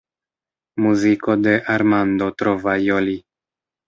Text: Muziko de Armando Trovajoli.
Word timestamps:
Muziko 0.85 1.35
de 1.47 1.53
Armando 1.73 2.31
Trovajoli. 2.39 3.15